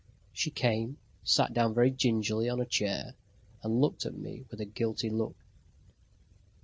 She 0.33 0.49
came, 0.49 0.97
sat 1.23 1.53
down 1.53 1.75
very 1.75 1.91
gingerly 1.91 2.49
on 2.49 2.59
a 2.59 2.65
chair, 2.65 3.13
and 3.61 3.79
looked 3.79 4.03
at 4.03 4.17
me 4.17 4.45
with 4.49 4.59
a 4.59 4.65
guilty 4.65 5.11
look. 5.11 5.37